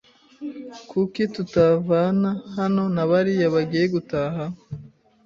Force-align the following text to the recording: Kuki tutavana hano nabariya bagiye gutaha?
Kuki 0.89 1.23
tutavana 1.33 2.29
hano 2.57 2.83
nabariya 2.95 3.47
bagiye 3.55 3.85
gutaha? 3.93 4.43